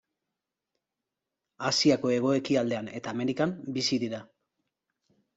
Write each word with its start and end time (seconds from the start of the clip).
Asiako 1.69 2.13
hego-ekialdean 2.13 2.89
eta 3.01 3.13
Amerikan 3.17 3.53
bizi 3.75 3.99
dira. 4.05 4.23